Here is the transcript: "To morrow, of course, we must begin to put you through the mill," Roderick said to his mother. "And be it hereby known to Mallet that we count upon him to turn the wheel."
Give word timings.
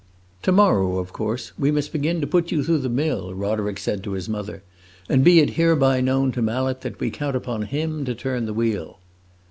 "To 0.41 0.51
morrow, 0.51 0.97
of 0.97 1.13
course, 1.13 1.51
we 1.59 1.69
must 1.69 1.91
begin 1.93 2.21
to 2.21 2.25
put 2.25 2.51
you 2.51 2.63
through 2.63 2.79
the 2.79 2.89
mill," 2.89 3.35
Roderick 3.35 3.77
said 3.77 4.03
to 4.03 4.13
his 4.13 4.27
mother. 4.27 4.63
"And 5.07 5.23
be 5.23 5.37
it 5.41 5.51
hereby 5.51 6.01
known 6.01 6.31
to 6.31 6.41
Mallet 6.41 6.81
that 6.81 6.99
we 6.99 7.11
count 7.11 7.35
upon 7.35 7.61
him 7.67 8.03
to 8.05 8.15
turn 8.15 8.47
the 8.47 8.53
wheel." 8.55 8.97